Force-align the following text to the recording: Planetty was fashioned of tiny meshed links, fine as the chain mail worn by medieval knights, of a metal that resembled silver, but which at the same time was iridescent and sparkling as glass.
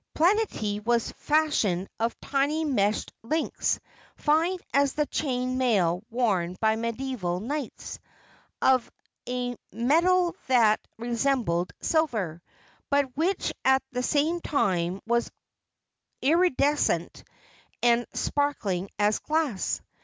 Planetty 0.15 0.83
was 0.83 1.11
fashioned 1.11 1.87
of 1.99 2.19
tiny 2.19 2.65
meshed 2.65 3.13
links, 3.21 3.79
fine 4.17 4.57
as 4.73 4.93
the 4.93 5.05
chain 5.05 5.59
mail 5.59 6.01
worn 6.09 6.55
by 6.59 6.75
medieval 6.75 7.39
knights, 7.39 7.99
of 8.63 8.91
a 9.29 9.55
metal 9.71 10.35
that 10.47 10.79
resembled 10.97 11.71
silver, 11.81 12.41
but 12.89 13.15
which 13.15 13.53
at 13.63 13.83
the 13.91 14.01
same 14.01 14.39
time 14.41 15.01
was 15.05 15.29
iridescent 16.23 17.23
and 17.83 18.07
sparkling 18.11 18.89
as 18.97 19.19
glass. 19.19 19.83